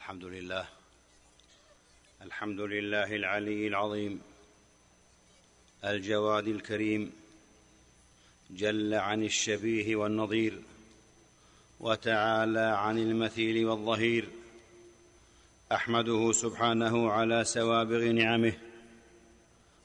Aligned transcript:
الحمد 0.00 0.24
لله. 0.24 0.64
الحمد 2.22 2.60
لله 2.60 3.16
العلي 3.16 3.66
العظيم. 3.66 4.20
الجواد 5.84 6.48
الكريم. 6.48 7.12
جل 8.50 8.94
عن 8.94 9.24
الشبيه 9.24 9.96
والنظير. 9.96 10.62
وتعالى 11.80 12.60
عن 12.60 12.98
المثيل 12.98 13.66
والظهير. 13.66 14.28
أحمده 15.72 16.32
سبحانه 16.32 17.10
على 17.10 17.44
سوابغ 17.44 18.04
نعمه. 18.04 18.52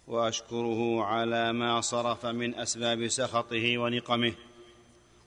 وأشكره 0.08 1.04
على 1.04 1.54
ما 1.54 1.82
صرف 1.82 2.26
من 2.26 2.56
أسباب 2.56 3.08
سخطه 3.08 3.78
ونقمه. 3.78 4.34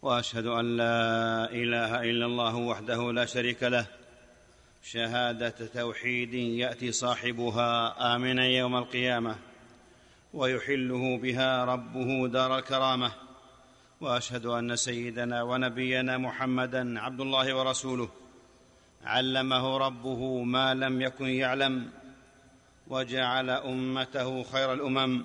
وأشهد 0.02 0.46
أن 0.46 0.77
لا 0.77 1.45
إله 1.50 2.02
إلا 2.02 2.27
الله 2.27 2.57
وحده 2.57 3.12
لا 3.12 3.27
شريك 3.27 3.62
له. 3.62 3.98
شهادة 4.83 5.67
توحيد 5.75 6.35
يأتي 6.35 6.93
صاحبها 6.93 7.95
آمنا 8.17 8.46
يوم 8.46 8.77
القيامة 8.77 9.36
ويحله 10.35 11.19
بها 11.19 11.64
ربه 11.64 12.29
دار 12.29 12.59
الكرامة. 12.59 13.13
وأشهد 14.00 14.46
أن 14.46 14.77
سيدنا 14.77 15.43
ونبينا 15.43 16.19
محمدا 16.19 17.00
عبد 17.00 17.21
الله 17.21 17.57
ورسوله. 17.57 18.09
علمه 19.05 19.79
ربه 19.79 20.43
ما 20.43 20.75
لم 20.75 21.03
يكن 21.03 21.29
يعلم 21.29 21.91
وجعل 22.86 23.50
أمته 23.50 24.43
خير 24.43 24.72
الأمم. 24.72 25.25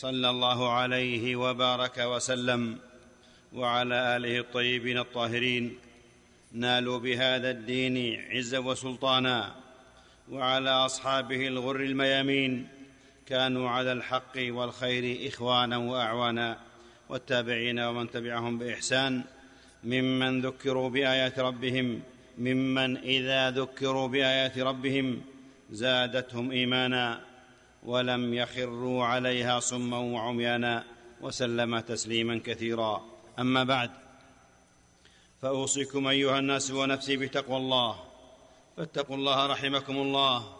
صلى 0.00 0.30
الله 0.30 0.72
عليه 0.72 1.36
وبارك 1.36 1.98
وسلم 1.98 2.78
وعلى 3.52 4.16
آله 4.16 4.38
الطيبين 4.38 4.98
الطاهرين. 4.98 5.78
نالوا 6.52 6.98
بهذا 6.98 7.50
الدين 7.50 8.20
عزا 8.30 8.58
وسلطانا 8.58 9.54
وعلى 10.30 10.70
أصحابه 10.70 11.46
الغر 11.46 11.76
الميامين 11.76 12.68
كانوا 13.26 13.70
على 13.70 13.92
الحق 13.92 14.36
والخير 14.36 15.28
إخوانا 15.28 15.76
وأعوانا 15.76 16.58
والتابعين 17.08 17.80
ومن 17.80 18.10
تبعهم 18.10 18.58
بإحسان 18.58 19.22
ممن 19.84 20.40
ذكروا 20.40 20.88
بآيات 20.88 21.38
ربهم 21.38 22.02
ممن 22.38 22.96
إذا 22.96 23.50
ذكروا 23.50 24.08
بآيات 24.08 24.58
ربهم 24.58 25.22
زادتهم 25.70 26.50
إيمانا 26.50 27.20
ولم 27.82 28.34
يخروا 28.34 29.04
عليها 29.04 29.60
صما 29.60 29.98
وعميانا 29.98 30.84
وسلم 31.20 31.78
تسليما 31.80 32.40
كثيرا. 32.44 33.04
أما 33.38 33.64
بعد 33.64 33.90
فأوصيكم 35.42 36.06
أيها 36.06 36.38
الناس 36.38 36.70
ونفسي 36.70 37.16
بتقوى 37.16 37.56
الله. 37.56 38.04
فاتقوا 38.76 39.16
الله 39.16 39.46
رحمكم 39.46 39.96
الله 39.96 40.56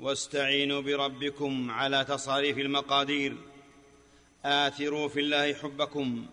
واستعينوا 0.00 0.80
بربكم 0.80 1.70
على 1.70 2.04
تصاريف 2.04 2.58
المقادير. 2.58 3.36
آثروا 4.44 5.08
في 5.08 5.20
الله 5.20 5.54
حبكم 5.54 6.26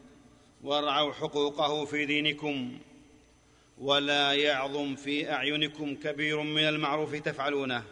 وارعوا 0.63 1.13
حقوقه 1.13 1.85
في 1.85 2.05
دينكم. 2.05 2.79
ولا 3.77 4.33
يعظم 4.33 4.95
في 4.95 5.31
أعينكم 5.31 5.95
كبير 5.95 6.41
من 6.41 6.63
المعروف 6.63 7.15
تفعلونه. 7.15 7.83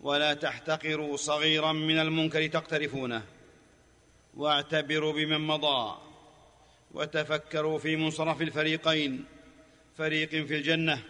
ولا 0.00 0.34
تحتقروا 0.34 1.16
صغيرا 1.16 1.72
من 1.72 1.98
المنكر 1.98 2.46
تقترفونه. 2.46 3.22
واعتبروا 4.36 5.12
بمن 5.12 5.40
مضى. 5.40 5.96
وتفكروا 6.94 7.78
في 7.78 7.96
منصرف 7.96 8.42
الفريقين. 8.42 9.24
فريق 9.98 10.28
في 10.28 10.56
الجنة 10.56 11.02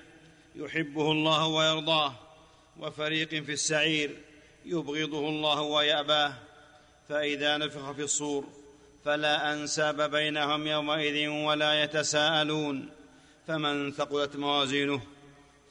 يحبه 0.57 1.13
الله 1.13 1.47
ويرضاه 1.47 2.15
وفريق 2.81 3.29
في 3.29 3.53
السعير 3.53 4.17
يبغضه 4.65 5.29
الله 5.29 5.61
ويأباه. 5.63 6.35
فإذا 7.09 7.57
نفخ 7.57 7.93
في 7.93 8.03
الصور 8.03 8.45
فلا 9.05 9.53
أنساب 9.53 10.11
بينهم 10.11 10.67
يومئذ 10.67 11.29
ولا 11.29 11.83
يتساءلون. 11.83 12.91
فمن 13.47 13.93
ثقلت 13.93 14.37
موازينه 14.37 15.01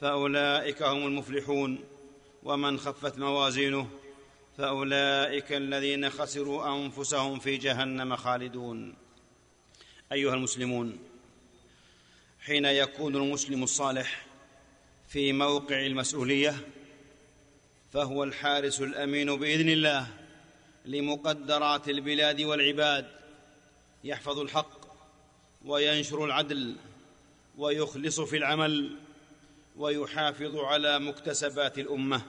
فأولئك 0.01 0.83
هم 0.83 1.07
المفلحون. 1.07 1.79
ومن 2.43 2.79
خفت 2.79 3.19
موازينه 3.19 3.87
فأولئك 4.57 5.53
الذين 5.53 6.09
خسروا 6.09 6.75
أنفسهم 6.75 7.39
في 7.39 7.57
جهنم 7.57 8.15
خالدون. 8.15 9.02
أيها 10.13 10.33
المسلمون 10.33 10.99
حين 12.39 12.65
يكون 12.65 13.15
المسلم 13.15 13.63
الصالح 13.63 14.25
في 15.07 15.33
موقع 15.33 15.85
المسؤولية 15.85 16.55
فهو 17.93 18.23
الحارس 18.23 18.81
الأمين 18.81 19.35
بإذن 19.35 19.69
الله 19.69 20.07
لمقدرات 20.85 21.89
البلاد 21.89 22.41
والعباد 22.41 23.07
يحفظ 24.03 24.39
الحق 24.39 24.79
وينشر 25.65 26.25
العدل 26.25 26.75
ويخلص 27.57 28.19
في 28.19 28.37
العمل 28.37 28.97
ويحافظ 29.77 30.55
على 30.55 30.99
مكتسبات 30.99 31.79
الأمة. 31.79 32.21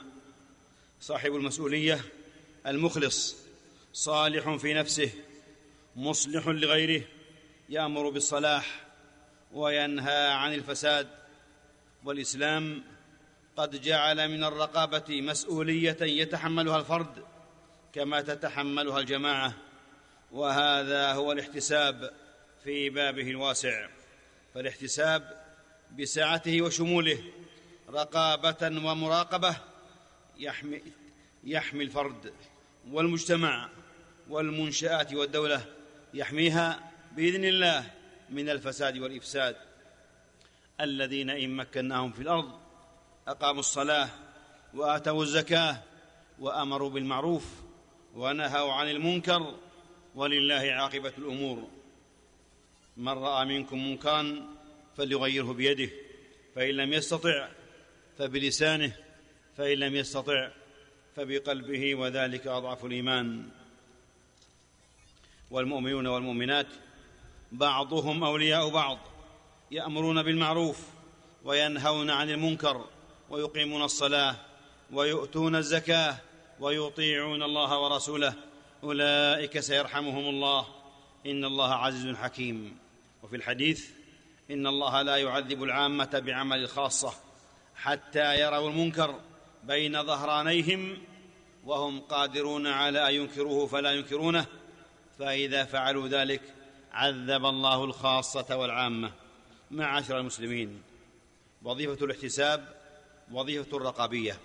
صاحب 1.00 1.34
المسؤولية 1.34 2.00
المخلص 2.66 3.36
صالح 3.92 4.56
في 4.56 4.74
نفسه 4.74 5.10
مصلح 5.96 6.48
لغيره 6.48 7.04
يأمر 7.68 8.10
بالصلاح 8.10 8.80
وينهى 9.52 10.28
عن 10.28 10.54
الفساد 10.54 11.08
والإسلام 12.04 12.84
قد 13.56 13.80
جعل 13.80 14.28
من 14.28 14.44
الرقابة 14.44 15.20
مسؤولية 15.22 15.96
يتحملها 16.00 16.78
الفرد 16.78 17.24
كما 17.92 18.20
تتحملها 18.20 19.00
الجماعة 19.00 19.54
وهذا 20.32 21.12
هو 21.12 21.32
الاحتساب 21.32 22.10
في 22.64 22.90
بابه 22.90 23.30
الواسع. 23.30 23.88
فالاحتساب 24.54 25.44
بسعته 25.98 26.62
وشموله 26.62 27.24
رقابة 27.90 28.88
ومراقبة 28.90 29.56
يحمي, 30.38 30.82
يحمي 31.44 31.84
الفرد 31.84 32.32
والمجتمع 32.90 33.68
والمنشآت 34.28 35.14
والدولة 35.14 35.64
يحميها 36.14 36.93
بإذن 37.16 37.44
الله 37.44 37.90
من 38.30 38.48
الفساد 38.48 38.98
والإفساد 38.98 39.56
الذين 40.80 41.30
إن 41.30 41.56
مكناهم 41.56 42.12
في 42.12 42.22
الأرض 42.22 42.50
أقاموا 43.28 43.60
الصلاة 43.60 44.08
وآتوا 44.74 45.22
الزكاة 45.22 45.82
وأمروا 46.38 46.90
بالمعروف 46.90 47.44
ونهوا 48.14 48.72
عن 48.72 48.90
المنكر 48.90 49.54
ولله 50.14 50.72
عاقبة 50.72 51.12
الأمور. 51.18 51.68
من 52.96 53.08
رأى 53.08 53.44
منكم 53.44 53.88
منكرا 53.90 54.46
فليغيره 54.96 55.52
بيده 55.52 55.90
فإن 56.54 56.74
لم 56.74 56.92
يستطع 56.92 57.48
فبلسانه 58.18 58.92
فإن 59.56 59.78
لم 59.78 59.94
يستطع 59.96 60.50
فبقلبه 61.16 61.94
وذلك 61.94 62.46
أضعف 62.46 62.84
الإيمان. 62.84 63.48
والمؤمنون 65.50 66.06
والمؤمنات 66.06 66.66
بعضهم 67.54 68.24
أولياء 68.24 68.68
بعض 68.68 68.98
يأمرون 69.70 70.22
بالمعروف 70.22 70.80
وينهون 71.44 72.10
عن 72.10 72.30
المنكر 72.30 72.84
ويقيمون 73.30 73.82
الصلاة 73.82 74.36
ويؤتون 74.92 75.56
الزكاة 75.56 76.16
ويطيعون 76.60 77.42
الله 77.42 77.78
ورسوله. 77.80 78.34
أولئك 78.84 79.60
سيرحمهم 79.60 80.28
الله. 80.28 80.66
إن 81.26 81.44
الله 81.44 81.74
عزيز 81.74 82.16
حكيم. 82.16 82.78
وفي 83.22 83.36
الحديث 83.36 83.90
إن 84.50 84.66
الله 84.66 85.02
لا 85.02 85.16
يعذب 85.16 85.62
العامة 85.62 86.22
بعمل 86.26 86.58
الخاصه 86.58 87.14
حتى 87.76 88.40
يروا 88.40 88.70
المنكر 88.70 89.20
بين 89.64 90.02
ظهرانيهم 90.02 90.98
وهم 91.64 92.00
قادرون 92.00 92.66
على 92.66 93.08
أن 93.08 93.14
ينكروه 93.14 93.66
فلا 93.66 93.92
ينكرونه. 93.92 94.46
فإذا 95.18 95.64
فعلوا 95.64 96.08
ذلك 96.08 96.42
عذب 96.94 97.46
الله 97.46 97.84
الخاصة 97.84 98.56
والعامة 98.56 99.12
معاشر 99.70 100.18
المسلمين. 100.18 100.82
وظيفة 101.62 102.04
الاحتساب 102.04 102.68
وظيفة 103.32 103.76
الرقابية 103.76 104.38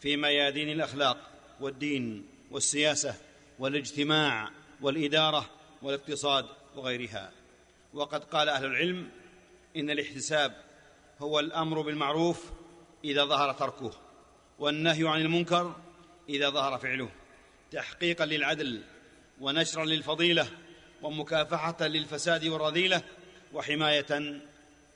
في 0.00 0.16
ميادين 0.16 0.68
الأخلاق 0.70 1.30
والدين 1.60 2.26
والسياسة 2.50 3.14
والاجتماع 3.58 4.50
والإدارة 4.80 5.50
والاقتصاد 5.82 6.46
وغيرها. 6.76 7.32
وقد 7.94 8.24
قال 8.24 8.48
أهل 8.48 8.64
العلم 8.64 9.08
إن 9.76 9.90
الاحتساب 9.90 10.64
هو 11.20 11.40
الأمر 11.40 11.80
بالمعروف 11.80 12.50
إذا 13.04 13.24
ظهر 13.24 13.52
تركه 13.52 13.90
والنهي 14.58 15.08
عن 15.08 15.20
المنكر 15.20 15.76
إذا 16.28 16.50
ظهر 16.50 16.78
فعله 16.78 17.08
تحقيقا 17.72 18.26
للعدل 18.26 18.82
ونشرا 19.40 19.84
للفضيلة 19.84 20.48
ومكافحة 21.02 21.86
للفساد 21.86 22.46
والرذيلة 22.46 23.02
وحماية 23.52 24.40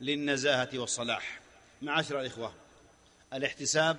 للنزاهة 0.00 0.68
والصلاح. 0.74 1.40
معاشر 1.82 2.20
الإخوة 2.20 2.52
الاحتساب 3.32 3.96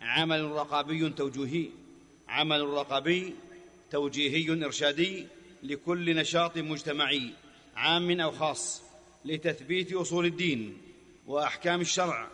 عمل 0.00 0.50
رقابي 0.50 1.10
توجيهي 1.10 1.68
عمل 2.28 2.60
رقابي 2.60 3.34
توجيهي 3.90 4.64
إرشادي 4.64 5.26
لكل 5.62 6.16
نشاط 6.16 6.56
مجتمعي 6.58 7.30
عام 7.76 8.20
أو 8.20 8.30
خاص 8.30 8.82
لتثبيت 9.24 9.92
أصول 9.92 10.26
الدين 10.26 10.82
وأحكام 11.26 11.80
الشرع 11.80 12.28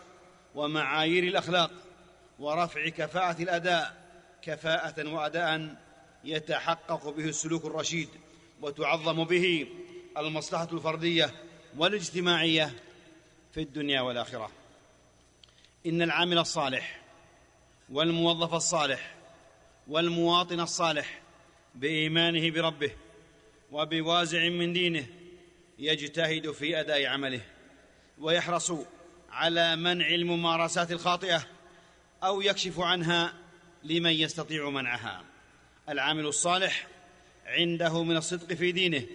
ومعايير 0.55 1.25
الأخلاق 1.25 1.71
ورفع 2.39 2.89
كفاءة 2.89 3.43
الأداء 3.43 4.03
كفاءة 4.43 5.09
واداء 5.09 5.77
يتحقق 6.25 7.09
به 7.09 7.25
السلوك 7.25 7.65
الرشيد. 7.65 8.09
وتعظم 8.63 9.25
به 9.25 9.67
المصلحة 10.19 10.69
الفردية 10.73 11.35
والاجتماعية 11.77 12.73
في 13.53 13.61
الدنيا 13.61 14.01
والآخرة. 14.01 14.51
إن 15.87 16.03
العامل 16.03 16.39
الصالح 16.39 17.01
والموظف 17.91 18.55
الصالح 18.55 19.15
والمواطن 19.89 20.61
الصالح 20.61 21.23
بإيمانه 21.75 22.51
بربه 22.51 22.91
وبوازع 23.73 24.49
من 24.49 24.73
دينه 24.73 25.07
يجتهد 25.79 26.51
في 26.51 26.81
أداء 26.81 27.07
عمله 27.07 27.41
ويحرص 28.19 28.73
على 29.31 29.77
منع 29.77 30.09
الممارسات 30.09 30.93
الخاطئة 30.93 31.47
أو 32.23 32.41
يكشف 32.41 32.81
عنها 32.81 33.35
لمن 33.85 34.13
يستطيع 34.13 34.71
منعها. 34.71 35.25
العامل 35.89 36.27
الصالح 36.27 36.87
عنده 37.47 38.05
من 38.05 38.17
الصدق 38.17 38.55
في 38.55 38.73
دينه 38.73 39.07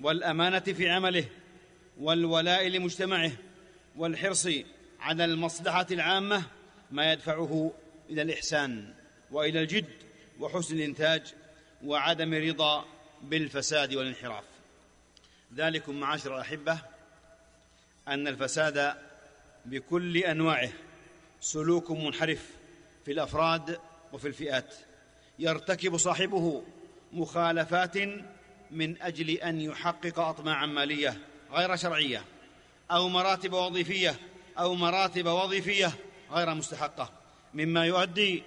والأمانة 0.00 0.58
في 0.58 0.90
عمله 0.90 1.24
والولاء 2.00 2.68
لمجتمعه 2.68 3.32
والحرص 3.96 4.48
على 5.00 5.24
المصلحة 5.24 5.86
العامة 5.90 6.42
ما 6.90 7.12
يدفعه 7.12 7.72
إلى 8.10 8.22
الإحسان 8.22 8.94
وإلى 9.30 9.60
الجد 9.60 9.88
وحسن 10.40 10.76
الإنتاج 10.76 11.22
وعدم 11.84 12.34
الرضا 12.34 12.84
بالفساد 13.22 13.94
والانحراف. 13.94 14.44
ذلكم 15.54 16.00
معاشر 16.00 16.34
الأحبة 16.34 16.78
أن 18.08 18.28
الفساد 18.28 18.94
بكل 19.64 20.16
أنواعه 20.16 20.72
سلوك 21.40 21.90
منحرف 21.90 22.50
في 23.04 23.12
الأفراد 23.12 23.80
وفي 24.12 24.28
الفئات 24.28 24.74
يرتكب 25.38 25.96
صاحبه 25.96 26.62
مخالفات 27.12 27.96
من 28.70 29.02
أجل 29.02 29.30
أن 29.30 29.60
يحقق 29.60 30.18
اطماعا 30.18 30.66
مالية 30.66 31.20
غير 31.52 31.76
شرعية 31.76 32.24
أو 32.90 33.08
مراتب 33.08 33.52
وظيفية 33.52 34.14
أو 34.58 34.74
مراتب 34.74 35.26
وظيفية 35.26 35.92
غير 36.30 36.54
مستحقة 36.54 37.12
مما 37.54 37.86
يؤدي 37.86 38.42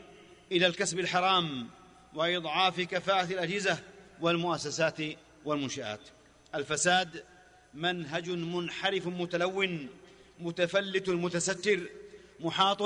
إلى 0.51 0.67
الكسب 0.67 0.99
الحرام 0.99 1.67
وإضعاف 2.15 2.81
كفاءة 2.81 3.33
الأجهزة 3.33 3.79
والمؤسسات 4.21 4.97
والمنشآت. 5.45 5.99
الفساد 6.55 7.23
منهج 7.73 8.29
منحرف 8.29 9.07
متلون 9.07 9.89
متفلت 10.39 11.09
متستر 11.09 11.79
محاط 12.39 12.83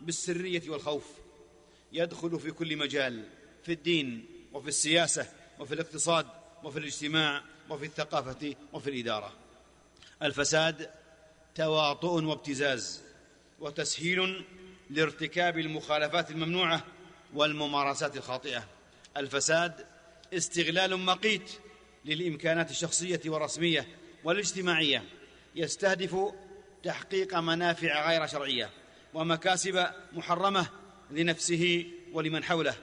بالسرية 0.00 0.62
والخوف 0.70 1.04
يدخل 1.92 2.40
في 2.40 2.50
كل 2.50 2.76
مجال 2.76 3.24
في 3.62 3.72
الدين 3.72 4.26
وفي 4.52 4.68
السياسة 4.68 5.26
وفي 5.58 5.74
الاقتصاد 5.74 6.26
وفي 6.64 6.78
الاجتماع 6.78 7.42
وفي 7.70 7.84
الثقافة 7.84 8.54
وفي 8.72 8.90
الإدارة. 8.90 9.32
الفساد 10.22 10.90
تواطؤ 11.54 12.22
وابتزاز 12.24 13.02
وتسهيل 13.60 14.44
لارتكاب 14.90 15.58
المخالفات 15.58 16.30
الممنوعة 16.30 16.84
والممارسات 17.34 18.16
الخاطئة. 18.16 18.64
الفساد 19.16 19.86
استغلال 20.34 20.96
مقيت 20.96 21.50
للإمكانات 22.04 22.70
الشخصية 22.70 23.20
والرسمية 23.26 23.88
والاجتماعية. 24.24 25.04
يستهدف 25.54 26.16
تحقيق 26.82 27.34
منافع 27.34 28.08
غير 28.10 28.26
شرعية 28.26 28.70
ومكاسب 29.14 29.86
محرمة 30.12 30.66
لنفسه 31.10 31.86
ولمن 32.12 32.44
حوله. 32.44 32.74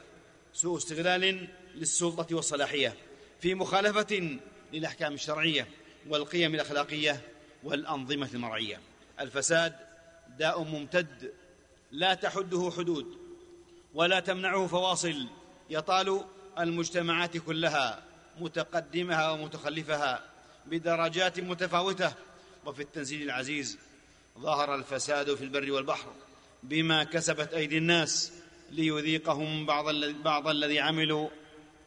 سوء 0.56 0.78
استغلال 0.78 1.48
للسلطة 1.76 2.36
والصلاحية 2.36 2.94
في 3.42 3.56
مخالفة 3.56 4.40
للأحكام 4.74 5.14
الشرعية 5.14 5.68
والقيم 6.10 6.56
الأخلاقية 6.56 7.22
والأنظمة 7.64 8.30
المرعية. 8.34 8.80
الفساد 9.20 9.76
داء 10.40 10.64
ممتد 10.64 11.34
لا 11.92 12.14
تحده 12.14 12.72
حدود 12.78 13.18
ولا 13.94 14.20
تمنعه 14.20 14.68
فواصل 14.68 15.28
يطال 15.70 16.26
المجتمعات 16.60 17.38
كلها 17.38 18.04
متقدمها 18.40 19.32
ومتخلفها 19.32 20.24
بدرجات 20.66 21.40
متفاوتة. 21.40 22.14
وفي 22.66 22.82
التنزيل 22.82 23.22
العزيز 23.22 23.78
ظهر 24.40 24.76
الفساد 24.76 25.36
في 25.36 25.44
البر 25.44 25.72
والبحر 25.72 26.14
بما 26.64 27.04
كسبت 27.04 27.54
أيدي 27.54 27.78
الناس 27.78 28.32
ليذيقهم 28.72 29.66
بعض 29.66 29.96
بعض 30.24 30.48
الذي 30.48 30.80
عملوا 30.80 31.30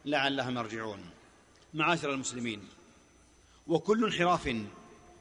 لعلهم 0.05 0.57
يرجعون. 0.57 1.09
معاشر 1.73 2.13
المسلمين 2.13 2.61
وكل 3.67 4.05
انحراف 4.05 4.55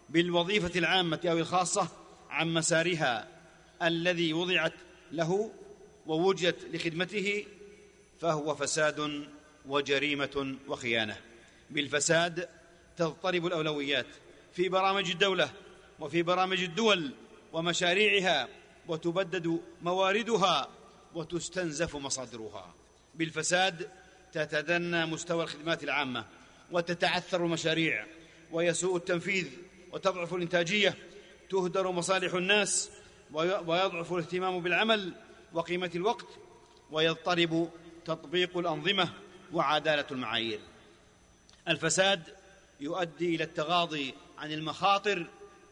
بالوظيفة 0.08 0.78
العامة 0.78 1.20
أو 1.24 1.38
الخاصة 1.38 1.88
عن 2.30 2.54
مسارها 2.54 3.28
الذي 3.82 4.32
وضعت 4.32 4.72
له 5.12 5.50
ووجدت 6.06 6.74
لخدمته 6.74 7.46
فهو 8.20 8.54
فساد 8.54 9.28
وجريمة 9.66 10.56
وخيانة. 10.68 11.16
بالفساد 11.70 12.48
تضطرب 12.96 13.46
الأولويات 13.46 14.06
في 14.52 14.68
برامج 14.68 15.10
الدولة 15.10 15.50
وفي 16.00 16.22
برامج 16.22 16.62
الدول 16.62 17.10
ومشاريعها 17.52 18.48
وتبدد 18.88 19.60
مواردها 19.82 20.68
وتستنزف 21.14 21.96
مصادرها. 21.96 22.74
بالفساد 23.14 23.90
تتدنى 24.32 25.06
مستوى 25.06 25.44
الخدمات 25.44 25.84
العامة 25.84 26.24
وتتعثر 26.70 27.44
المشاريع 27.44 28.06
ويسوء 28.52 28.96
التنفيذ 28.96 29.46
وتضعف 29.92 30.34
الإنتاجية 30.34 30.94
تهدر 31.50 31.90
مصالح 31.90 32.34
الناس 32.34 32.90
ويضعف 33.32 34.12
الاهتمام 34.12 34.60
بالعمل 34.60 35.12
وقيمة 35.52 35.90
الوقت 35.94 36.26
ويضطرب 36.90 37.70
تطبيق 38.04 38.58
الأنظمة 38.58 39.12
وعدالة 39.52 40.06
المعايير. 40.10 40.60
الفساد 41.68 42.22
يؤدي 42.80 43.34
إلى 43.34 43.44
التغاضي 43.44 44.14
عن 44.38 44.52
المخاطر 44.52 45.26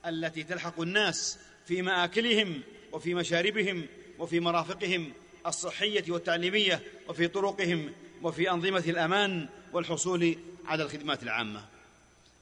التي 0.06 0.42
تلحق 0.42 0.80
الناس 0.80 1.38
في 1.66 1.82
مآكلهم 1.82 2.62
وفي 2.92 3.14
مشاربهم 3.14 3.86
وفي 4.18 4.40
مرافقهم 4.40 5.12
الصحية 5.46 6.04
والتعليمية 6.08 6.82
وفي 7.08 7.28
طرقهم 7.28 7.92
وفي 8.22 8.50
أنظمة 8.50 8.84
الأمان 8.86 9.48
والحصول 9.72 10.38
على 10.66 10.82
الخدمات 10.82 11.22
العامة. 11.22 11.64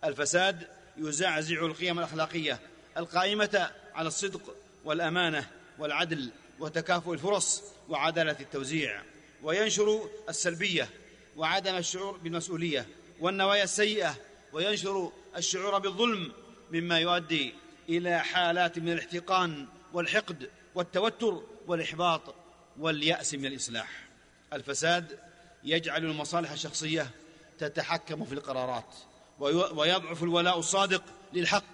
الفساد 0.05 0.69
يزعزع 0.97 1.67
القيم 1.67 1.99
الأخلاقية 1.99 2.61
القائمة 2.97 3.71
على 3.95 4.09
الصدق 4.09 4.57
والأمانة 4.85 5.51
والعدل 5.79 6.31
وتكافؤ 6.61 7.13
الفرص 7.13 7.63
وعدالة 7.89 8.37
التوزيع. 8.41 9.03
وينشر 9.43 10.11
السلبية 10.29 10.89
وعدم 11.37 11.77
الشعور 11.77 12.17
بالمسؤولية 12.17 12.87
والنوايا 13.21 13.65
السيئة. 13.65 14.17
وينشر 14.53 15.13
الشعور 15.37 15.79
بالظلم 15.79 16.33
مما 16.73 16.99
يؤدي 16.99 17.55
إلى 17.89 18.19
حالات 18.19 18.79
من 18.79 18.93
الاحتقان 18.93 19.67
والحقد 19.93 20.51
والتوتر 20.75 21.43
والإحباط. 21.67 22.35
واليأس 22.79 23.35
من 23.35 23.47
الإصلاح. 23.47 24.05
الفساد 24.53 25.19
يجعل 25.65 26.05
المصالح 26.05 26.51
الشخصية 26.51 27.11
تتحكم 27.59 28.25
في 28.25 28.33
القرارات 28.33 28.95
ويضعف 29.41 30.23
الولاء 30.23 30.59
الصادق 30.59 31.05
للحق 31.33 31.65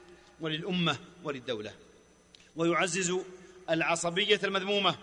وللأمة 0.41 0.97
وللدولة. 1.25 1.75
ويعزز 2.57 3.15
العصبية 3.71 4.41
المذمومة 4.45 4.97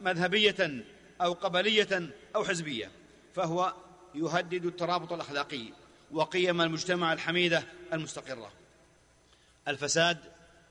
مذهبية 0.00 0.84
أو 1.20 1.32
قبلية 1.32 2.10
أو 2.36 2.44
حزبية. 2.44 2.90
فهو 3.34 3.74
يهدد 4.14 4.66
الترابط 4.66 5.12
الأخلاقي 5.12 5.64
وقيم 6.10 6.60
المجتمع 6.60 7.12
الحميدة 7.12 7.64
المستقرة. 7.92 8.52
الفساد 9.68 10.18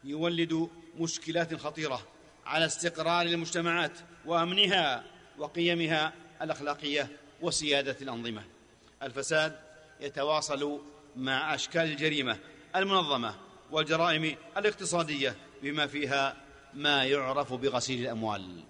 يولد 0.04 0.70
مشكلات 1.00 1.56
خطيرة 1.56 2.08
على 2.46 2.66
استقرار 2.66 3.26
المجتمعات 3.26 3.92
وأمنها 4.28 5.04
وقيمها 5.38 6.14
الأخلاقية 6.42 7.08
وسيادة 7.42 7.96
الأنظمة. 8.02 8.44
الفساد 9.04 9.60
يتواصل 10.02 10.82
مع 11.16 11.56
أشكال 11.56 11.82
الجريمة 11.82 12.38
المنظمة 12.76 13.36
والجرائم 13.72 14.36
الاقتصادية 14.58 15.36
بما 15.64 15.88
فيها 15.88 16.38
ما 16.74 17.06
يعرف 17.06 17.54
بغسيل 17.54 18.02
الأموال. 18.02 18.64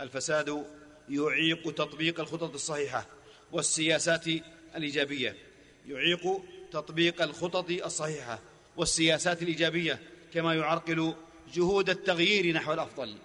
الفساد 0.00 0.64
يعيق 1.08 1.74
تطبيق 1.74 2.20
الخطط 2.20 2.54
الصحيحة 2.54 3.06
والسياسات 3.52 4.26
الإيجابية. 4.76 5.36
يعيق 5.88 6.42
تطبيق 6.72 7.22
الخطط 7.22 7.70
الصحيحة 7.70 8.38
والسياسات 8.76 9.42
الإيجابية 9.42 10.00
كما 10.34 10.54
يعرقل 10.54 11.14
جهود 11.54 11.90
التغيير 11.90 12.54
نحو 12.54 12.72
الأفضل. 12.72 13.16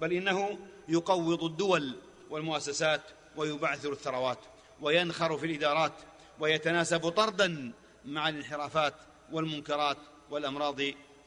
بل 0.00 0.12
إنه 0.12 0.58
يقوض 0.90 1.44
الدول 1.44 1.96
والمؤسسات 2.30 3.00
ويبعثر 3.36 3.92
الثروات 3.92 4.38
وينخر 4.80 5.38
في 5.38 5.46
الإدارات 5.46 5.92
ويتناسب 6.40 7.08
طردا 7.08 7.72
مع 8.04 8.28
الانحرافات 8.28 8.94
والمنكرات 9.32 9.96
والأمراض 10.30 10.80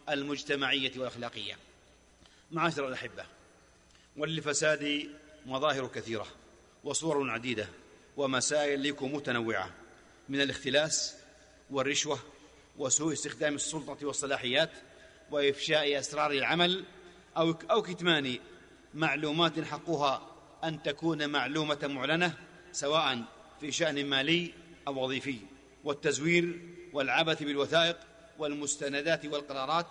المجتمعية 0.10 0.92
والأخلاقية. 0.98 1.58
معاشر 2.52 2.88
الأحبة 2.88 3.26
وللفساد 4.18 5.10
مظاهر 5.46 5.88
كثيرة 5.88 6.28
وصور 6.84 7.30
عديدة 7.30 7.68
ومسائل 8.18 8.82
متنوعه 9.02 9.70
من 10.30 10.42
الاختلاس 10.42 11.16
والرشوة 11.70 12.20
وسوء 12.78 13.14
استخدام 13.14 13.56
السلطة 13.56 14.08
والصلاحيات 14.08 14.72
وإفشاء 15.32 16.00
أسرار 16.00 16.32
العمل 16.32 16.86
أو 17.38 17.82
كتمان 17.82 18.40
معلومات 18.94 19.60
حقها 19.60 20.22
أن 20.64 20.84
تكون 20.84 21.30
معلومة 21.30 21.80
معلنة 21.84 22.34
سواء 22.72 23.24
في 23.62 23.72
شأن 23.72 24.06
مالي 24.06 24.54
أو 24.88 25.04
وظيفي. 25.04 25.38
والتزوير 25.84 26.60
والعبث 26.94 27.44
بالوثائق 27.44 27.98
والمستندات 28.40 29.26
والقرارات 29.26 29.88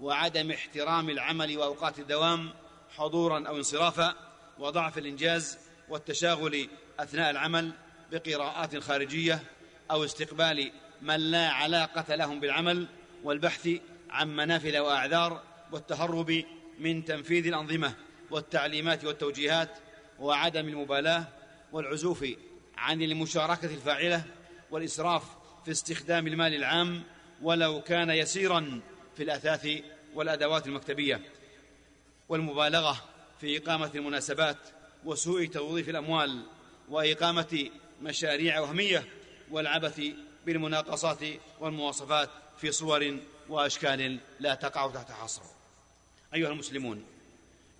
وعدم 0.00 0.50
احترام 0.50 1.10
العمل 1.10 1.58
وأوقات 1.58 1.98
الدوام 1.98 2.50
حضورا 2.96 3.48
أو 3.48 3.56
انصرافا 3.56 4.14
وضعف 4.58 4.98
الإنجاز 4.98 5.58
والتشاغل 5.88 6.68
أثناء 7.00 7.30
العمل 7.30 7.72
بقراءات 8.12 8.78
خارجية 8.78 9.42
أو 9.90 10.04
استقبال 10.04 10.72
من 11.02 11.16
لا 11.16 11.48
علاقة 11.48 12.14
لهم 12.14 12.40
بالعمل 12.40 12.88
والبحث 13.24 13.68
عن 14.10 14.36
منافذ 14.36 14.78
وأعذار 14.78 15.42
والتهرب 15.72 16.44
من 16.78 17.04
تنفيذ 17.04 17.46
الأنظمة. 17.46 17.94
والتعليمات 18.30 19.04
والتوجيهات 19.04 19.70
وعدم 20.18 20.68
المبالاة 20.68 21.24
والعزوف 21.72 22.24
عن 22.76 23.02
المشاركة 23.02 23.66
الفاعلة 23.74 24.24
والإسراف 24.70 25.24
في 25.64 25.70
استخدام 25.70 26.26
المال 26.26 26.54
العام 26.54 27.02
ولو 27.42 27.82
كان 27.82 28.10
يسيرا 28.10 28.80
في 29.16 29.22
الأثاث 29.22 29.68
والأدوات 30.14 30.66
المكتبية 30.66 31.20
والمبالغة 32.28 33.04
في 33.40 33.58
إقامة 33.58 33.90
المناسبات 33.94 34.56
وسوء 35.04 35.46
توظيف 35.46 35.88
الأموال 35.88 36.42
وإقامة 36.88 37.70
مشاريع 38.02 38.60
وهمية 38.60 39.04
والعبث 39.50 40.00
بالمناقصات 40.46 41.18
والمواصفات 41.60 42.30
في 42.58 42.72
صور 42.72 43.16
وأشكال 43.48 44.18
لا 44.40 44.54
تقع 44.54 44.90
تحت 44.90 45.10
حصر 45.10 45.42
أيها 46.34 46.48
المسلمون 46.48 47.04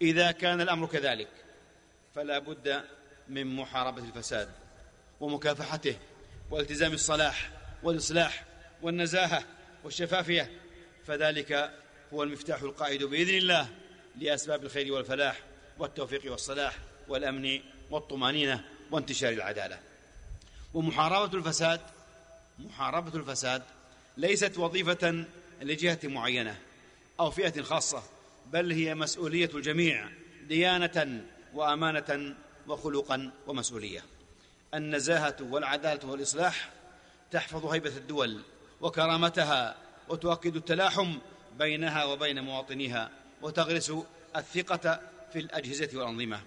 إذا 0.03 0.33
كان 0.33 0.61
الأمر 0.61 0.87
كذلك 0.87 1.29
فلا 2.15 2.39
بد 2.39 2.85
من 3.29 3.57
محاربة 3.57 4.05
الفساد 4.05 4.49
ومكافحته 5.21 5.97
والتزام 6.51 6.93
الصلاح 6.93 7.51
والإصلاح 7.83 8.45
والنزاهة 8.83 9.45
والشفافية. 9.85 10.51
فذلك 11.07 11.75
هو 12.13 12.23
المفتاح 12.23 12.63
القائد 12.63 13.05
بإذن 13.05 13.35
الله 13.35 13.69
لأسباب 14.19 14.65
الخير 14.65 14.93
والفلاح 14.93 15.41
والتوفيق 15.79 16.33
والصلاح 16.33 16.79
والأمن 17.09 17.61
والطمأنينة 17.91 18.65
وانتشار 18.91 19.33
العدالة. 19.33 19.79
ومحاربة 20.75 21.39
الفساد 21.39 21.81
محاربة 22.59 23.15
الفساد 23.19 23.63
ليست 24.17 24.59
وظيفة 24.59 25.25
لجهة 25.63 25.99
معينة 26.05 26.59
أو 27.21 27.31
فئة 27.31 27.63
خاصة 27.63 28.03
بل 28.53 28.73
هي 28.73 28.95
مسؤولية 28.95 29.51
الجميع 29.55 30.09
ديانة 30.49 31.25
وأمانة 31.55 32.37
وخلقا 32.69 33.31
ومسؤولية. 33.47 34.03
النزاهة 34.75 35.37
والعدالة 35.41 36.11
والإصلاح 36.11 36.71
تحفظ 37.31 37.67
هيبة 37.67 37.97
الدول 37.97 38.41
وكرامتها 38.81 39.77
وتؤكد 40.09 40.57
التلاحم 40.57 41.19
بينها 41.59 42.05
وبين 42.05 42.45
مواطنيها 42.45 43.11
وتغرس 43.43 43.93
الثقة 44.37 45.01
في 45.33 45.39
الأجهزة 45.39 45.99
والأنظمة. 45.99 46.41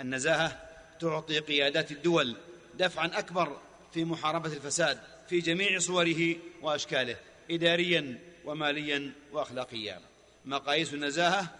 النزاهة 0.00 0.62
تعطي 1.00 1.38
قيادات 1.38 1.92
الدول 1.92 2.36
دفعا 2.78 3.06
أكبر 3.06 3.60
في 3.94 4.04
محاربة 4.04 4.52
الفساد 4.52 5.00
في 5.28 5.40
جميع 5.40 5.78
صوره 5.78 6.36
وأشكاله 6.62 7.16
اداريا 7.50 8.18
وماليا 8.44 9.12
واخلاقيا. 9.32 10.09
مقاييس 10.44 10.94
النزاهة 10.94 11.58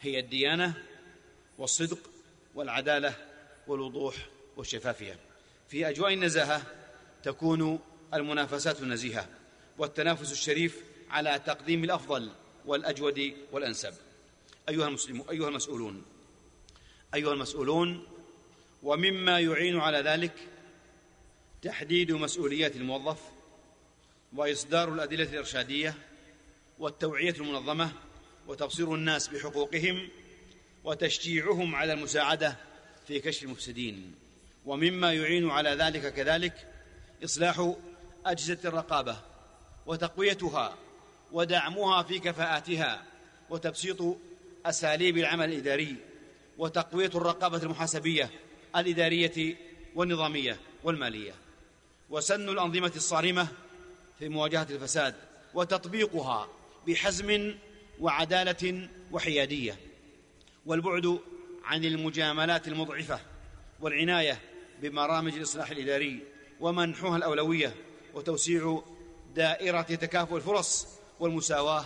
هي 0.00 0.18
الديانة 0.18 0.74
والصدق 1.58 1.98
والعدالة 2.54 3.14
والوضوح 3.66 4.14
والشفافية. 4.56 5.18
في 5.68 5.88
أجواء 5.88 6.12
النزاهة 6.12 6.62
تكون 7.22 7.78
المنافسات 8.14 8.82
النزيهه 8.82 9.28
والتنافس 9.78 10.32
الشريف 10.32 10.82
على 11.10 11.40
تقديم 11.46 11.84
الأفضل 11.84 12.30
والأجود 12.66 13.32
والأنسب. 13.52 13.94
أيها 14.68 14.88
المسلمون 14.88 15.26
أيها 15.30 15.48
المسؤولون 15.48 16.02
أيها 17.14 17.32
المسؤولون 17.32 18.06
ومما 18.82 19.40
يعين 19.40 19.80
على 19.80 19.98
ذلك 19.98 20.32
تحديد 21.62 22.12
مسؤوليات 22.12 22.76
الموظف 22.76 23.18
وإصدار 24.36 24.94
الأدلة 24.94 25.24
الإرشادية 25.24 25.94
والتوعية 26.78 27.34
المنظمة 27.34 27.92
وتبصير 28.48 28.94
الناس 28.94 29.28
بحقوقهم 29.28 30.08
وتشجيعهم 30.84 31.74
على 31.74 31.92
المساعدة 31.92 32.56
في 33.06 33.20
كشف 33.20 33.42
المفسدين. 33.42 34.14
ومما 34.66 35.12
يعين 35.12 35.50
على 35.50 35.70
ذلك 35.70 36.14
كذلك 36.14 36.68
إصلاح 37.24 37.74
أجهزة 38.26 38.58
الرقابة 38.64 39.16
وتقويتها 39.86 40.76
ودعمها 41.32 42.02
في 42.02 42.18
كفاءاتها 42.18 43.04
وتبسيط 43.50 44.16
أساليب 44.66 45.18
العمل 45.18 45.52
الإداري 45.52 45.96
وتقوية 46.58 47.10
الرقابة 47.14 47.62
المحاسبية 47.62 48.30
الإدارية 48.76 49.56
والنظامية 49.94 50.60
والمالية. 50.84 51.34
وسن 52.10 52.48
الأنظمة 52.48 52.92
الصارمة 52.96 53.48
في 54.18 54.28
مواجهة 54.28 54.66
الفساد 54.70 55.14
وتطبيقها 55.54 56.48
بحزم 56.86 57.54
وعدالة 58.00 58.88
وحيادية 59.12 59.76
والبعد 60.66 61.18
عن 61.64 61.84
المجاملات 61.84 62.68
المضعفة 62.68 63.20
والعناية 63.80 64.40
ببرامج 64.82 65.34
الإصلاح 65.34 65.70
الإداري 65.70 66.22
ومنحها 66.60 67.16
الأولوية 67.16 67.74
وتوسيع 68.14 68.82
دائرة 69.34 69.82
تكافؤ 69.82 70.36
الفرص 70.36 70.86
والمساواة 71.20 71.84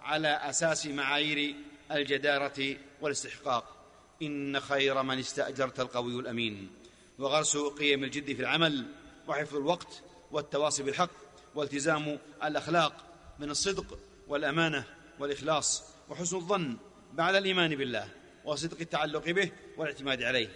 على 0.00 0.28
أساس 0.28 0.86
معايير 0.86 1.54
الجدارة 1.92 2.76
والاستحقاق. 3.00 3.76
إن 4.22 4.60
خير 4.60 5.02
من 5.02 5.18
استأجرت 5.18 5.80
القوي 5.80 6.20
الأمين. 6.20 6.70
وغرس 7.18 7.56
قيم 7.56 8.04
الجد 8.04 8.36
في 8.36 8.42
العمل 8.42 8.86
وحفظ 9.28 9.56
الوقت 9.56 10.02
والتواصي 10.30 10.82
بالحق 10.82 11.10
والتزام 11.54 12.18
الأخلاق 12.44 12.92
من 13.38 13.50
الصدق 13.50 13.98
والأمانة 14.28 14.84
والإخلاص 15.18 15.84
وحسن 16.08 16.36
الظن 16.36 16.76
بعد 17.12 17.34
الإيمان 17.34 17.76
بالله 17.76 18.08
وصدق 18.44 18.80
التعلق 18.80 19.30
به 19.30 19.50
والاعتماد 19.76 20.22
عليه 20.22 20.48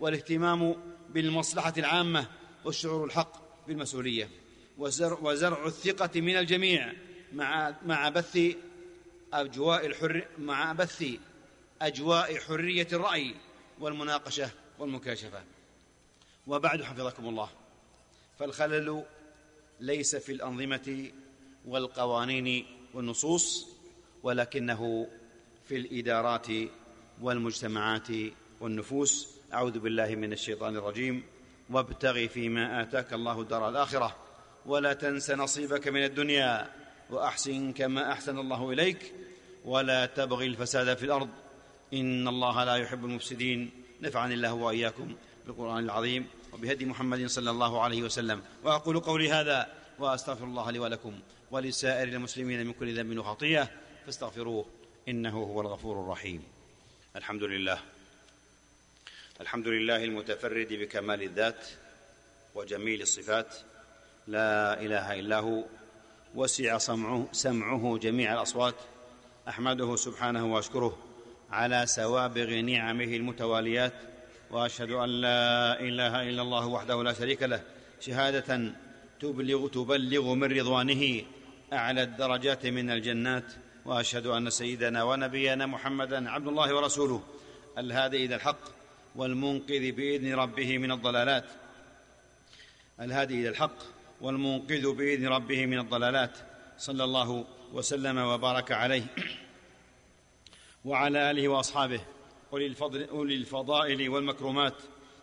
والاهتمام 0.00 0.76
بالمصلحة 1.10 1.72
العامة 1.78 2.26
والشعور 2.64 3.04
الحق 3.04 3.66
بالمسؤولية 3.66 4.28
وزرع, 4.78 5.18
وزرع 5.22 5.66
الثقة 5.66 6.20
من 6.20 6.36
الجميع 6.36 6.92
مع 7.32 7.74
مع 7.86 8.08
بث 8.08 8.38
أجواء 9.32 9.86
الحر 9.86 10.28
مع 10.38 10.72
بث 10.72 11.04
أجواء 11.82 12.38
حرية 12.38 12.88
الرأي 12.92 13.34
والمناقشة 13.80 14.50
والمكاشفة. 14.78 15.42
وبعد 16.46 16.82
حفظكم 16.82 17.28
الله 17.28 17.50
فالخلل 18.38 19.04
ليس 19.80 20.16
في 20.16 20.32
الأنظمة 20.32 21.12
والقوانين 21.66 22.66
والنصوص 22.94 23.68
ولكنه 24.22 25.08
في 25.68 25.76
الإدارات 25.76 26.46
والمجتمعات 27.20 28.08
والنفوس. 28.60 29.28
أعوذ 29.54 29.78
بالله 29.78 30.14
من 30.14 30.32
الشيطان 30.32 30.76
الرجيم. 30.76 31.22
وابتغ 31.70 32.26
فيما 32.26 32.82
آتاك 32.82 33.12
الله 33.12 33.40
الدار 33.40 33.68
الآخرة. 33.68 34.16
ولا 34.66 34.92
تنس 34.92 35.30
نصيبك 35.30 35.88
من 35.88 36.04
الدنيا 36.04 36.70
وأحسن 37.10 37.72
كما 37.72 38.12
أحسن 38.12 38.38
الله 38.38 38.70
إليك. 38.70 39.14
ولا 39.64 40.06
تبغي 40.06 40.46
الفساد 40.46 40.96
في 40.96 41.04
الأرض. 41.04 41.28
إن 41.94 42.28
الله 42.28 42.64
لا 42.64 42.76
يحب 42.76 43.04
المفسدين. 43.04 43.70
نفعني 44.02 44.34
الله 44.34 44.52
وإياكم 44.52 45.14
بالقرآن 45.46 45.84
العظيم 45.84 46.26
وبهدي 46.52 46.84
محمد 46.84 47.26
صلى 47.26 47.50
الله 47.50 47.82
عليه 47.82 48.02
وسلم. 48.02 48.42
وأقول 48.64 49.00
قولي 49.00 49.32
هذا 49.32 49.66
وأستغفر 49.98 50.44
الله 50.44 50.70
لي 50.70 50.78
ولكم 50.78 51.12
ولسائر 51.50 52.08
المسلمين 52.08 52.66
من 52.66 52.72
كل 52.72 52.96
ذنب 52.96 53.18
وخطيئة. 53.18 53.70
فاستغفروه 54.08 54.66
إنه 55.08 55.42
هو 55.42 55.60
الغفور 55.60 56.00
الرحيم. 56.00 56.42
الحمد 57.16 57.42
لله. 57.42 57.78
الحمد 59.40 59.68
لله 59.68 60.04
المتفرد 60.04 60.68
بكمال 60.72 61.22
الذات 61.22 61.66
وجميل 62.54 63.02
الصفات. 63.02 63.54
لا 64.26 64.80
إله 64.80 65.20
إلا 65.20 65.38
هو 65.38 65.64
وسع 66.34 66.78
سمعه, 66.78 67.28
سمعه 67.32 67.98
جميع 67.98 68.34
الأصوات. 68.34 68.74
أحمده 69.48 69.96
سبحانه 69.96 70.54
وأشكره 70.54 70.98
على 71.50 71.86
سوابغ 71.86 72.60
نعمه 72.60 73.04
المتواليات 73.04 73.94
وأشهد 74.50 74.90
أن 74.90 75.08
لا 75.08 75.80
إله 75.80 76.22
إلا 76.22 76.42
الله 76.42 76.66
وحده 76.66 77.02
لا 77.02 77.12
شريك 77.12 77.42
له. 77.42 77.62
شهادة 78.00 78.72
تبلغ 79.20 79.68
تبلغ 79.68 80.34
من 80.34 80.58
رضوانه 80.58 81.22
أعلى 81.72 82.02
الدرجات 82.02 82.66
من 82.66 82.90
الجنات. 82.90 83.67
وأشهد 83.84 84.26
أن 84.26 84.50
سيدنا 84.50 85.02
ونبينا 85.02 85.66
محمدا 85.66 86.30
عبد 86.30 86.46
الله 86.46 86.74
ورسوله 86.74 87.22
الهادي 87.78 88.24
إلى 88.24 88.34
الحق 88.34 88.60
والمنقذ 89.16 89.92
بإذن 89.92 90.34
ربه 90.34 90.78
من 90.78 90.92
الضلالات. 90.92 91.44
الهادي 93.00 93.40
إلى 93.40 93.48
الحق 93.48 93.78
والمنقذ 94.20 94.92
بإذن 94.92 95.28
ربه 95.28 95.66
من 95.66 95.78
الضلالات. 95.78 96.38
صلى 96.78 97.04
الله 97.04 97.44
وسلم 97.72 98.18
وبارك 98.18 98.72
عليه. 98.72 99.06
وعلى 100.84 101.30
آله 101.30 101.48
وأصحابه 101.48 102.00
أولي, 102.52 102.66
الفضل 102.66 103.04
أولي 103.04 103.34
الفضائل 103.34 104.08
والمكرمات 104.08 104.74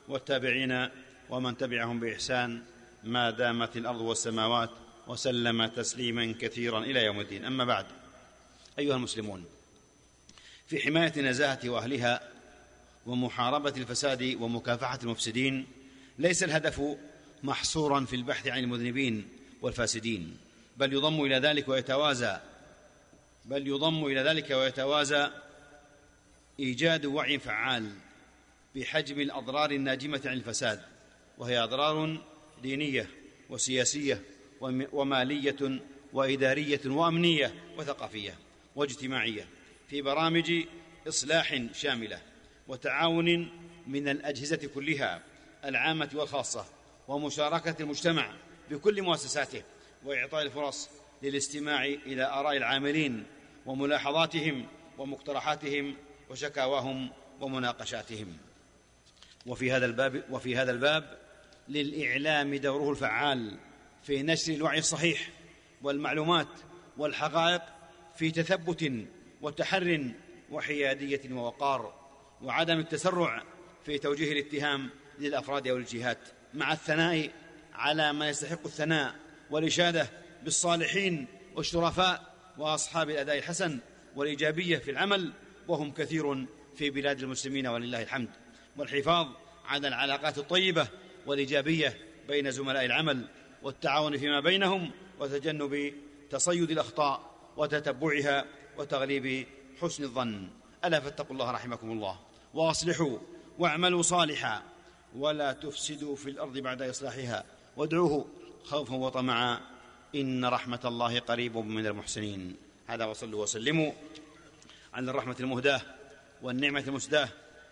والتابعين 0.07 0.89
ومن 1.29 1.57
تبعهم 1.57 1.99
بإحسان 1.99 2.61
ما 3.03 3.29
دامت 3.29 3.77
الأرض 3.77 4.01
والسماوات 4.01 4.69
وسلم 5.07 5.65
تسليما 5.65 6.35
كثيرا 6.39 6.79
إلى 6.79 7.03
يوم 7.03 7.19
الدين. 7.19 7.45
أما 7.45 7.65
بعد 7.65 7.85
أيها 8.79 8.95
المسلمون 8.95 9.45
في 10.67 10.79
حماية 10.79 11.21
نزاهة 11.21 11.59
وأهلها 11.69 12.29
ومحاربة 13.05 13.73
الفساد 13.77 14.37
ومكافحة 14.41 14.99
المفسدين 15.03 15.67
ليس 16.19 16.43
الهدف 16.43 16.81
محصورا 17.43 18.05
في 18.05 18.15
البحث 18.15 18.47
عن 18.47 18.59
المذنبين 18.59 19.27
والفاسدين 19.61 20.37
بل 20.77 20.93
يضم 20.93 21.21
إلى 21.21 21.35
ذلك 21.35 21.67
ويتوازى 21.67 22.37
بل 23.45 23.67
يضم 23.67 24.05
إلى 24.05 24.21
ذلك 24.21 24.51
ويتوازى 24.51 25.29
إيجاد 26.59 27.05
وعي 27.05 27.39
فعال 27.39 27.91
بحجم 28.75 29.19
الأضرار 29.19 29.71
الناجمة 29.71 30.21
عن 30.25 30.33
الفساد 30.33 30.81
وهي 31.37 31.59
أضرار 31.59 32.17
دينية 32.63 33.09
وسياسية 33.49 34.21
ومالية 34.91 35.81
وإدارية 36.13 36.81
وأمنية 36.85 37.53
وثقافية. 37.77 38.44
واجتماعية 38.75 39.47
في 39.87 40.01
برامج 40.01 40.51
إصلاح 41.07 41.61
شاملة 41.73 42.21
وتعاون 42.67 43.49
من 43.87 44.07
الأجهزة 44.07 44.69
كلها 44.75 45.21
العامة 45.65 46.09
والخاصة 46.13 46.65
ومشاركة 47.07 47.75
المجتمع 47.79 48.33
بكل 48.69 49.01
مؤسساته 49.01 49.61
وإعطاء 50.05 50.41
الفرص 50.41 50.89
للاستماع 51.23 51.85
إلى 51.85 52.23
آراء 52.23 52.57
العاملين 52.57 53.23
وملاحظاتهم 53.65 54.67
ومقترحاتهم 54.97 55.95
وشكاواهم 56.29 57.09
ومناقشاتهم. 57.41 58.37
وفي 59.45 59.71
هذا 59.71 59.85
الباب 59.85 60.23
وفي 60.29 60.57
هذا 60.57 60.71
الباب 60.71 61.17
للإعلام 61.69 62.55
دوره 62.55 62.91
الفعال 62.91 63.57
في 64.03 64.23
نشر 64.23 64.53
الوعي 64.53 64.79
الصحيح 64.79 65.29
والمعلومات 65.81 66.47
والحقائق 66.97 67.61
في 68.15 68.31
تثبت 68.31 68.91
وتحر 69.41 70.11
وحيادية 70.51 71.21
ووقار 71.31 71.93
وعدم 72.41 72.79
التسرع 72.79 73.43
في 73.85 73.97
توجيه 73.97 74.31
الاتهام 74.31 74.89
للأفراد 75.19 75.67
أو 75.67 75.77
الجهات 75.77 76.19
مع 76.53 76.73
الثناء 76.73 77.31
على 77.73 78.13
من 78.13 78.25
يستحق 78.25 78.65
الثناء 78.65 79.15
والإشادة 79.51 80.09
بالصالحين 80.43 81.27
والشرفاء 81.55 82.35
وأصحاب 82.57 83.09
الأداء 83.09 83.37
الحسن 83.37 83.79
والإيجابية 84.15 84.77
في 84.77 84.91
العمل 84.91 85.33
وهم 85.67 85.91
كثير 85.91 86.45
في 86.75 86.89
بلاد 86.89 87.19
المسلمين 87.19 87.67
ولله 87.67 88.01
الحمد 88.03 88.29
والحفاظ 88.77 89.27
على 89.65 89.87
العلاقات 89.87 90.37
الطيبة 90.37 90.87
والإيجابية 91.25 91.97
بين 92.27 92.51
زملاء 92.51 92.85
العمل 92.85 93.27
والتعاون 93.63 94.17
فيما 94.17 94.39
بينهم 94.39 94.91
وتجنب 95.19 95.93
تصيد 96.29 96.71
الأخطاء 96.71 97.34
وتتبعها 97.57 98.45
وتغليب 98.77 99.47
حسن 99.81 100.03
الظن. 100.03 100.47
ألا 100.85 100.99
فاتقوا 100.99 101.31
الله 101.31 101.51
رحمكم 101.51 101.91
الله. 101.91 102.19
وأصلحوا 102.53 103.17
واعملوا 103.59 104.01
صالحا. 104.01 104.63
ولا 105.15 105.51
تفسدوا 105.53 106.15
في 106.15 106.29
الأرض 106.29 106.57
بعد 106.57 106.81
إصلاحها. 106.81 107.43
وادعوه 107.77 108.25
خوفا 108.63 108.95
وطمعا. 108.95 109.59
إن 110.15 110.45
رحمة 110.45 110.79
الله 110.85 111.19
قريب 111.19 111.57
من 111.57 111.85
المحسنين. 111.85 112.55
هذا 112.87 113.05
وصلوا 113.05 113.43
وسلموا 113.43 113.91
على 114.93 115.11
الرحمة 115.11 115.35
المهداة 115.39 115.81
والنعمة 116.41 116.83
المسداة. 116.87 117.29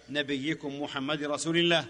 نبيكم 0.10 0.82
محمد 0.82 1.24
رسول 1.24 1.58
الله. 1.58 1.86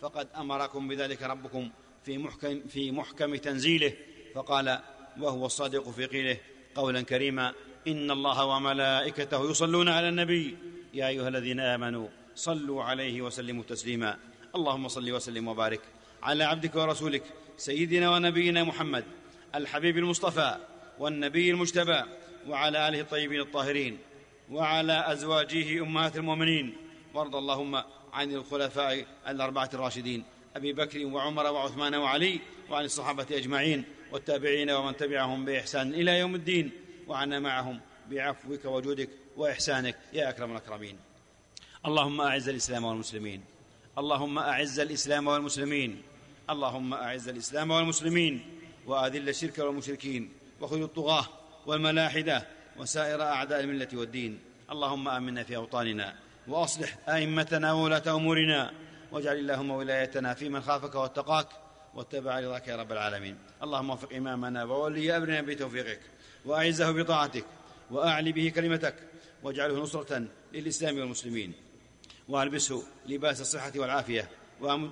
فقد 0.00 0.28
أمركم 0.36 0.88
بذلك 0.88 1.22
ربكم 1.22 1.70
في 2.04 2.18
محكم, 2.18 2.60
في 2.68 2.90
محكم 2.92 3.36
تنزيله. 3.36 3.92
فقال 4.34 4.80
وهو 5.20 5.46
الصادق 5.46 5.90
في 5.90 6.06
قيله. 6.06 6.36
قولا 6.78 7.02
كريما 7.02 7.52
إن 7.88 8.10
الله 8.10 8.44
وملائكته 8.44 9.50
يصلون 9.50 9.88
على 9.88 10.08
النبي. 10.08 10.56
يا 10.94 11.08
أيها 11.08 11.28
الذين 11.28 11.60
آمنوا 11.60 12.08
صلوا 12.34 12.84
عليه 12.84 13.22
وسلموا 13.22 13.64
تسليما. 13.64 14.16
اللهم 14.54 14.88
صل 14.88 15.12
وسلم 15.12 15.48
وبارك 15.48 15.80
على 16.22 16.44
عبدك 16.44 16.74
ورسولك 16.76 17.22
سيدنا 17.56 18.10
ونبينا 18.10 18.64
محمد 18.64 19.04
الحبيب 19.54 19.98
المصطفى 19.98 20.56
والنبي 20.98 21.50
المجتبى 21.50 22.02
وعلى 22.48 22.88
آله 22.88 23.00
الطيبين 23.00 23.40
الطاهرين 23.40 23.98
وعلى 24.50 25.12
أزواجه 25.12 25.82
أمهات 25.82 26.16
المؤمنين. 26.16 26.76
وارض 27.14 27.36
اللهم 27.36 27.82
عن 28.12 28.32
الخلفاء 28.32 29.06
الأربعة 29.28 29.70
الراشدين 29.74 30.24
أبي 30.56 30.72
بكر 30.72 31.06
وعمر 31.06 31.46
وعثمان 31.46 31.94
وعلي 31.94 32.40
وعن 32.70 32.84
الصحابة 32.84 33.26
أجمعين. 33.32 33.84
والتابعين 34.12 34.70
ومن 34.70 34.96
تبعهم 34.96 35.44
بإحسان 35.44 35.94
إلى 35.94 36.18
يوم 36.18 36.34
الدين 36.34 36.70
وعنا 37.06 37.40
معهم 37.40 37.80
بعفوك 38.10 38.64
وجودك 38.64 39.08
وإحسانك 39.36 39.96
يا 40.12 40.28
أكرم 40.28 40.52
الأكرمين. 40.52 40.98
اللهم 41.86 42.20
أعز 42.20 42.48
الإسلام 42.48 42.84
والمسلمين. 42.84 43.44
اللهم 43.98 44.38
أعز 44.38 44.80
الإسلام 44.80 45.26
والمسلمين. 45.26 46.02
اللهم 46.50 46.94
أعز 46.94 47.28
الإسلام 47.28 47.70
والمسلمين. 47.70 48.60
وأذل 48.86 49.28
الشرك 49.28 49.58
والمشركين. 49.58 50.32
وخذ 50.60 50.82
الطغاة 50.82 51.26
والملاحدة 51.66 52.46
وسائر 52.78 53.22
أعداء 53.22 53.60
الملة 53.60 53.88
والدين. 53.94 54.38
اللهم 54.70 55.08
آمنا 55.08 55.42
في 55.42 55.56
أوطاننا. 55.56 56.14
وأصلح 56.48 56.98
أئمتنا 57.08 57.72
وولاة 57.72 58.02
أمورنا. 58.06 58.72
واجعل 59.12 59.36
اللهم 59.36 59.70
ولايتنا 59.70 60.34
في 60.34 60.48
من 60.48 60.60
خافك 60.60 60.94
واتقاك. 60.94 61.67
واتبع 61.94 62.40
رضاك 62.40 62.68
يا 62.68 62.76
رب 62.76 62.92
العالمين. 62.92 63.36
اللهم 63.62 63.90
وفق 63.90 64.14
إمامنا 64.14 64.64
وولي 64.64 65.16
أمرنا 65.16 65.40
بتوفيقك 65.40 66.00
وأعزه 66.44 66.92
بطاعتك 66.92 67.44
واعل 67.90 68.32
به 68.32 68.52
كلمتك 68.54 68.94
واجعله 69.42 69.82
نصرة 69.82 70.26
للإسلام 70.52 70.98
والمسلمين 70.98 71.52
والبسه 72.28 72.82
لباس 73.06 73.40
الصحة 73.40 73.72
والعافية 73.76 74.28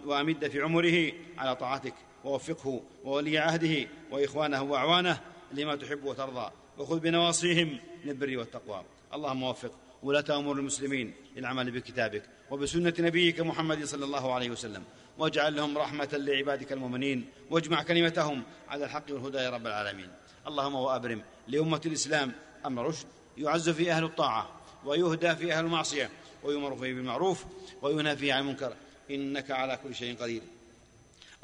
وأمد 0.07 0.49
في 0.49 0.61
عمره 0.61 1.13
على 1.39 1.57
طاعتك 1.57 1.95
ووفقه 2.25 2.83
وولي 3.05 3.39
عهده 3.39 3.89
وإخوانه 4.11 4.63
وأعوانه 4.63 5.21
لما 5.53 5.77
تحب 5.77 6.05
وترضى 6.05 6.51
وخذ 6.79 7.01
بنواصيهم 7.01 7.79
للبر 8.05 8.39
والتقوى. 8.39 8.85
اللهم 9.15 9.43
وفق 9.43 9.73
ولاة 10.03 10.39
أمور 10.39 10.57
المسلمين 10.57 11.15
للعمل 11.37 11.71
بكتابك 11.71 12.23
وبسنة 12.51 12.95
نبيك 12.99 13.41
محمد 13.41 13.85
صلى 13.85 14.05
الله 14.05 14.35
عليه 14.35 14.51
وسلم. 14.51 14.85
واجعل 15.19 15.57
لهم 15.57 15.79
رحمة 15.79 16.09
لعبادك 16.13 16.73
المؤمنين 16.73 17.29
واجمع 17.51 17.83
كلمتهم 17.83 18.43
على 18.69 18.85
الحق 18.85 19.05
والهدى 19.11 19.39
يا 19.39 19.51
رب 19.51 19.67
العالمين. 19.67 20.09
اللهم 20.47 20.75
وأبرم 20.75 21.23
لأمة 21.49 21.81
الإسلام 21.87 22.33
أمر 22.67 22.87
رشد 22.87 23.07
يعز 23.39 23.71
فيه 23.71 23.97
أهل 23.97 24.05
الطاعة 24.05 24.49
ويهدى 24.85 25.37
فيه 25.37 25.59
أهل 25.59 25.65
المعصية 25.65 26.11
ويمر 26.45 26.77
فيه 26.77 26.95
بالمعروف 26.95 27.45
وينهى 27.83 28.17
فيه 28.17 28.35
عن 28.35 28.41
المنكر. 28.41 28.73
إنك 29.11 29.51
على 29.51 29.79
كل 29.83 29.95
شيء 29.95 30.17
قدير. 30.17 30.43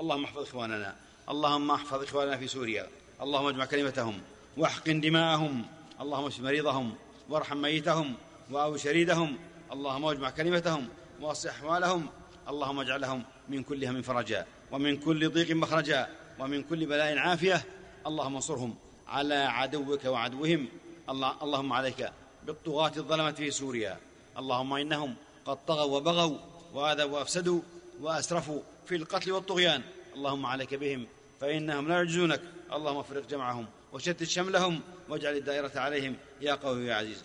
اللهم 0.00 0.24
احفظ 0.24 0.42
إخواننا 0.42 0.96
اللهم 1.28 1.70
احفظ 1.70 2.02
إخواننا 2.02 2.36
في 2.36 2.48
سوريا 2.48 2.86
اللهم 3.22 3.46
اجمع 3.46 3.64
كلمتهم 3.64 4.20
واحقن 4.56 5.00
دماءهم 5.00 5.66
اللهم 6.00 6.26
اشف 6.26 6.40
مريضهم 6.40 6.94
وارحم 7.28 7.56
ميتهم 7.56 8.14
واو 8.50 8.76
شريدهم 8.76 9.38
اللهم 9.72 10.04
اجمع 10.04 10.30
كلمتهم 10.30 10.88
واصلح 11.20 11.54
أحوالهم 11.54 12.06
اللهم 12.48 12.80
اجعل 12.80 13.00
لهم 13.00 13.22
من 13.52 13.62
كل 13.62 13.84
هم 13.84 14.02
فرجا 14.02 14.46
ومن 14.72 14.96
كل 14.96 15.28
ضيق 15.28 15.50
مخرجا 15.56 16.08
ومن 16.38 16.62
كل 16.62 16.86
بلاء 16.86 17.18
عافية 17.18 17.64
اللهم 18.06 18.34
انصرهم 18.34 18.74
على 19.08 19.34
عدوك 19.34 20.04
وعدوهم 20.04 20.68
الله 21.08 21.30
اللهم 21.42 21.72
عليك 21.72 22.00
بالطغاة 22.46 22.92
الظلمة 22.96 23.32
في 23.32 23.50
سوريا 23.50 23.98
اللهم 24.38 24.72
إنهم 24.72 25.14
قد 25.44 25.58
طغوا 25.66 25.96
وبغوا 25.96 26.38
وآذوا 26.74 27.10
وأفسدوا 27.10 27.60
وأسرفوا 28.00 28.60
في 28.86 28.96
القتل 28.96 29.32
والطغيان 29.32 29.82
اللهم 30.16 30.46
عليك 30.46 30.74
بهم 30.74 31.06
فإنهم 31.40 31.88
لا 31.88 31.94
يعجزونك 31.94 32.40
اللهم 32.72 32.96
افرق 32.96 33.26
جمعهم 33.26 33.66
وشتت 33.92 34.22
شملهم 34.24 34.80
واجعل 35.08 35.36
الدائرة 35.36 35.72
عليهم 35.76 36.16
يا 36.40 36.54
قوي 36.54 36.86
يا 36.86 36.94
عزيز. 36.94 37.24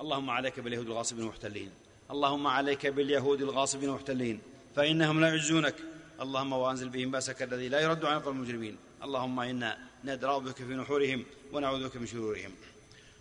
اللهم 0.00 0.30
عليك 0.30 0.60
باليهود 0.60 0.86
الغاصبين 0.86 1.22
المحتلين 1.24 1.70
اللهم 2.10 2.46
عليك 2.46 2.86
باليهود 2.86 3.40
الغاصبين 3.42 3.88
المحتلين 3.88 4.40
فإنهم 4.76 5.20
لا 5.20 5.28
يعجزونك. 5.28 5.74
اللهم 6.20 6.52
وأنزل 6.52 6.88
بهم 6.88 7.10
بأسك 7.10 7.42
الذي 7.42 7.68
لا 7.68 7.80
يرد 7.80 8.04
عن 8.04 8.16
القوم 8.16 8.36
المجرمين. 8.36 8.76
اللهم 9.04 9.40
إنا 9.40 9.78
ندرأ 10.04 10.38
بك 10.38 10.56
في 10.56 10.74
نحورهم 10.74 11.24
ونعوذ 11.52 11.88
بك 11.88 11.96
من 11.96 12.06
شرورهم. 12.06 12.52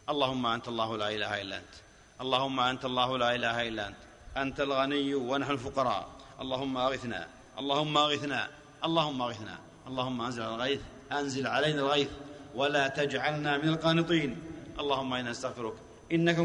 اللهم 0.09 0.45
أنت 0.45 0.67
الله 0.67 0.97
لا 0.97 1.09
إله 1.15 1.41
إلا 1.41 1.57
أنت. 1.57 1.75
اللهم 2.21 2.59
أنت 2.59 2.85
الله 2.85 3.17
لا 3.17 3.35
إله 3.35 3.67
إلا 3.67 3.87
أنت. 3.87 3.97
أنت 4.37 4.61
الغني 4.61 5.15
ونحن 5.15 5.51
الفقراء. 5.51 6.09
اللهم 6.41 6.77
أغثنا. 6.77 7.27
اللهم 7.59 7.97
أغثنا. 7.97 8.47
اللهم 8.85 9.21
أغثنا. 9.21 9.57
اللهم 9.87 10.21
أنزل 10.21 10.43
الغيث. 10.43 10.81
أنزل 11.11 11.47
علينا 11.47 11.81
الغيث. 11.81 12.09
ولا 12.55 12.87
تجعلنا 12.87 13.57
من 13.57 13.69
القانطين. 13.69 14.41
اللهم 14.79 15.13
إنا 15.13 15.31
نستغفرك. 15.31 15.73
إنك 16.11 16.37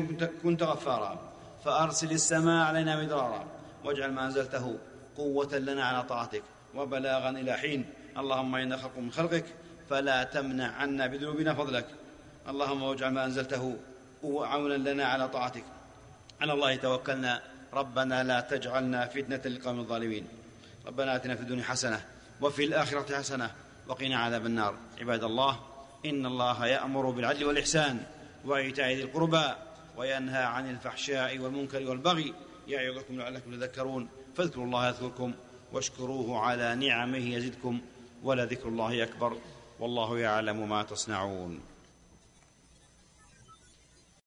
كنت 0.43 0.63
غفارا. 0.63 1.33
فأرسل 1.65 2.11
السماء 2.11 2.67
علينا 2.67 3.03
مدرارا. 3.03 3.47
واجعل 3.85 4.13
ما 4.13 4.27
أنزلته 4.27 4.79
قوة 5.17 5.59
لنا 5.59 5.85
على 5.85 6.03
طاعتك 6.03 6.43
وبلاغا 6.75 7.31
إلى 7.31 7.53
حين. 7.53 7.85
اللهم 8.19 8.55
إنا 8.55 8.77
خلق 8.77 8.99
من 8.99 9.13
خلقك 9.13 9.45
فلا 9.91 10.25
تمنع 10.25 10.73
عنا 10.73 11.07
بذنوبنا 11.07 11.55
فضلك. 11.55 11.87
اللهم 12.49 12.83
واجعل 12.83 13.13
ما 13.13 13.25
أنزلته 13.25 13.77
عونا 14.25 14.91
لنا 14.91 15.05
على 15.05 15.29
طاعتك. 15.29 15.65
على 16.41 16.53
الله 16.53 16.77
توكلنا. 16.77 17.43
ربنا 17.73 18.25
لا 18.25 18.41
تجعلنا 18.41 19.07
فتنة 19.07 19.41
للقوم 19.45 19.81
الظالمين. 19.81 20.27
ربنا 20.87 21.17
آتنا 21.17 21.35
في 21.35 21.41
الدنيا 21.41 21.65
حسنة 21.65 22.01
وفي 22.41 22.65
الآخرة 22.65 23.17
حسنة 23.17 23.51
وقنا 23.89 24.19
عذاب 24.19 24.47
النار. 24.47 24.75
عباد 25.01 25.25
الله 25.25 25.61
إن 26.07 26.27
الله 26.27 26.67
يأمر 26.67 27.11
بالعدل 27.11 27.45
والإحسان 27.45 28.01
وإيتاء 28.45 28.87
ذي 28.87 29.03
القربى 29.03 29.47
وينهى 29.97 30.43
عن 30.43 30.71
الفحشاء 30.71 31.39
والمنكر 31.39 31.91
والبغي. 31.91 32.35
يعظكم 32.69 33.19
لعلكم 33.19 33.51
تذكرون. 33.51 34.09
فاذكروا 34.37 34.65
الله 34.65 34.89
يذكركم 34.89 35.33
واشكروه 35.73 36.39
على 36.39 36.75
نعمه 36.75 37.35
يزدكم 37.35 37.81
ولذكر 38.23 38.69
الله 38.69 39.03
أكبر. 39.03 39.37
والله 39.81 40.19
يعلم 40.19 40.69
ما 40.69 40.83
تصنعون. 40.83 41.61